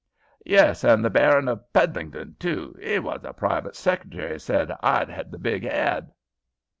"Yes, 0.47 0.83
and 0.83 1.05
the 1.05 1.11
Baron 1.11 1.47
of 1.47 1.61
Peddlington 1.73 2.35
too. 2.39 2.75
'E 2.81 2.97
was 2.97 3.21
the 3.21 3.33
private 3.33 3.75
secretary 3.75 4.33
as 4.33 4.43
said 4.43 4.69
h'I 4.81 5.11
'ad 5.15 5.31
the 5.31 5.37
big 5.37 5.63
'ead." 5.63 6.09